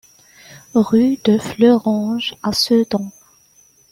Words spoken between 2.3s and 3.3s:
à Sedan